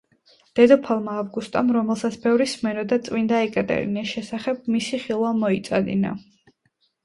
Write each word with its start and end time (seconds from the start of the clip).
დედოფალმა 0.59 1.17
ავგუსტამ, 1.23 1.69
რომელსაც 1.77 2.17
ბევრი 2.23 2.49
სმენოდა 2.55 2.99
წმინდა 3.09 3.43
ეკატერინეს 3.51 4.17
შესახებ, 4.17 4.67
მისი 4.79 5.03
ხილვა 5.07 5.39
მოიწადინა. 5.47 6.19